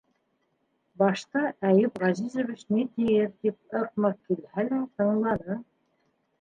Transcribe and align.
Башта, 1.01 1.43
Әйүп 1.73 2.01
Ғәзизович 2.05 2.65
ни 2.77 2.87
тиер, 2.97 3.31
тип 3.45 3.79
ыҡ-мыҡ 3.83 4.19
килһә 4.33 4.69
лә, 4.73 4.83
тыңланы. 4.99 5.63